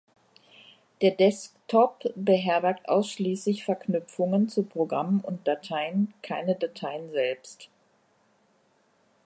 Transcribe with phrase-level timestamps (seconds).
[1.03, 7.69] Der Desktop beherbergt ausschließlich Verknüpfungen zu Programmen und Dateien, keine Dateien selbst.